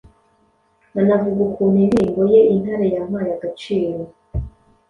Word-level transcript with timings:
Anavuga 0.99 1.39
ukuntu 1.47 1.75
indirimbo 1.83 2.21
ye 2.31 2.39
"Intare 2.53 2.85
yampaye 2.95 3.29
agaciro" 3.37 4.01